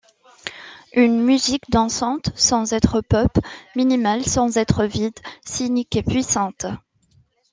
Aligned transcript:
Une 0.93 1.21
musique 1.21 1.69
dansante 1.69 2.31
sans 2.35 2.73
être 2.73 3.01
pop, 3.01 3.31
minimale 3.75 4.25
sans 4.25 4.57
être 4.57 4.85
vide, 4.85 5.13
cynique 5.45 5.95
et 5.95 6.01
puissante. 6.01 6.65